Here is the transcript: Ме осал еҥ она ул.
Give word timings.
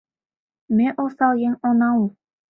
Ме 0.77 0.87
осал 1.03 1.33
еҥ 1.47 1.53
она 1.69 1.89
ул. 2.01 2.07